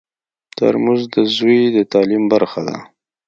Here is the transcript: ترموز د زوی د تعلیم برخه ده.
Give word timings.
ترموز 0.57 1.01
د 1.15 1.15
زوی 1.35 1.59
د 1.75 1.77
تعلیم 1.93 2.23
برخه 2.33 2.61
ده. 2.67 2.77